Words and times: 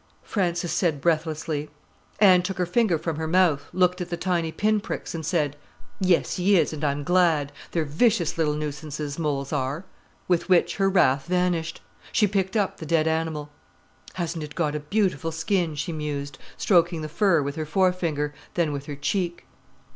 Frances 0.23 0.71
said 0.71 0.99
breathlessly. 0.99 1.69
Anne 2.19 2.41
took 2.41 2.57
her 2.57 2.65
finger 2.65 2.97
from 2.97 3.17
her 3.17 3.27
mouth, 3.27 3.67
looked 3.71 4.01
at 4.01 4.09
the 4.09 4.17
tiny 4.17 4.51
pinpricks, 4.51 5.13
and 5.13 5.23
said: 5.23 5.55
"Yes, 5.99 6.37
he 6.37 6.57
is, 6.57 6.73
and 6.73 6.83
I'm 6.83 7.03
glad. 7.03 7.51
They're 7.69 7.85
vicious 7.85 8.35
little 8.35 8.55
nuisances, 8.55 9.19
moles 9.19 9.53
are." 9.53 9.85
With 10.27 10.49
which 10.49 10.77
her 10.77 10.89
wrath 10.89 11.27
vanished. 11.27 11.81
She 12.11 12.25
picked 12.25 12.57
up 12.57 12.77
the 12.77 12.85
dead 12.87 13.07
animal. 13.07 13.51
"Hasn't 14.15 14.43
it 14.43 14.55
got 14.55 14.73
a 14.73 14.79
beautiful 14.79 15.31
skin," 15.31 15.75
she 15.75 15.91
mused, 15.91 16.39
stroking 16.57 17.03
the 17.03 17.07
fur 17.07 17.43
with 17.43 17.55
her 17.55 17.67
forefinger, 17.67 18.33
then 18.55 18.71
with 18.73 18.87
her 18.87 18.95
cheek. 18.95 19.45